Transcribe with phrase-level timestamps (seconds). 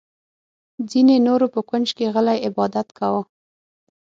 [0.89, 3.21] ځینې نورو په کونج کې غلی عبادت کاوه.